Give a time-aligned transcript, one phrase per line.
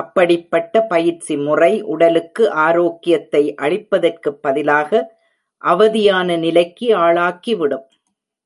[0.00, 5.20] அப்படிப்பட்ட பயிற்சி முறை உடலுக்கு ஆரோக்கியத்தை அளிப்பதற்குப் பதிலாக,
[5.64, 7.84] அவதியான நிலைக்கு ஆளாக்கிவிடும்.